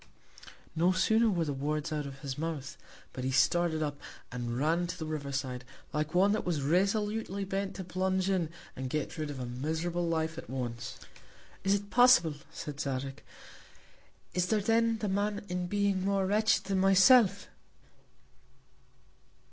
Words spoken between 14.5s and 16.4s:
then the Man in Being more